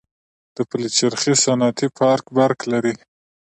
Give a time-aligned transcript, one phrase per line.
[0.55, 2.93] د پلچرخي صنعتي پارک برق لري؟